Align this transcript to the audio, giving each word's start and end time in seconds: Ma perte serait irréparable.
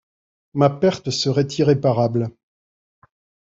Ma 0.57 0.67
perte 0.75 1.11
serait 1.11 1.45
irréparable. 1.59 2.31